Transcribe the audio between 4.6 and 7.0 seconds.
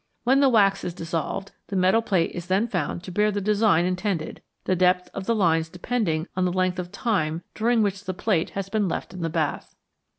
the depth of the lines depending on the length of